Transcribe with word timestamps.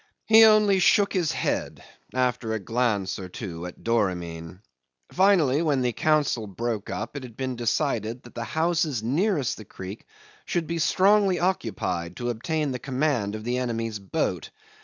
He 0.25 0.45
only 0.45 0.79
shook 0.79 1.13
his 1.13 1.31
head, 1.31 1.83
after 2.11 2.53
a 2.53 2.59
glance 2.59 3.19
or 3.19 3.29
two 3.29 3.67
at 3.67 3.83
Doramin. 3.83 4.61
Finally, 5.11 5.61
when 5.61 5.81
the 5.83 5.93
council 5.93 6.47
broke 6.47 6.89
up 6.89 7.15
it 7.15 7.21
had 7.21 7.37
been 7.37 7.55
decided 7.55 8.23
that 8.23 8.33
the 8.33 8.43
houses 8.43 9.03
nearest 9.03 9.57
the 9.57 9.63
creek 9.65 10.07
should 10.45 10.65
be 10.65 10.79
strongly 10.79 11.39
occupied 11.39 12.15
to 12.15 12.31
obtain 12.31 12.71
the 12.71 12.79
command 12.79 13.35
of 13.35 13.43
the 13.43 13.59
enemy's 13.59 13.99
boat. 13.99 14.49